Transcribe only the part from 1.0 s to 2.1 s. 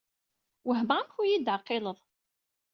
ur yi-d-teɛqileḍ.